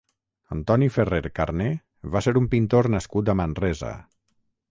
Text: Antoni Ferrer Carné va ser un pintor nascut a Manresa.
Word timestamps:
Antoni 0.53 0.87
Ferrer 0.93 1.19
Carné 1.39 1.67
va 2.17 2.23
ser 2.27 2.35
un 2.43 2.49
pintor 2.55 2.91
nascut 2.97 3.31
a 3.35 3.39
Manresa. 3.43 3.93